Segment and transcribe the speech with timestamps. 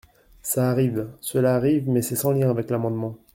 [0.41, 1.11] Ça arrive!
[1.21, 3.19] Cela arrive, mais c’est sans lien avec l’amendement.